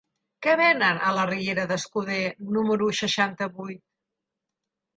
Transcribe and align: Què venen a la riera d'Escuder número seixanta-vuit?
Què 0.45 0.53
venen 0.61 1.01
a 1.09 1.11
la 1.17 1.25
riera 1.31 1.67
d'Escuder 1.73 2.23
número 2.57 2.89
seixanta-vuit? 3.03 3.87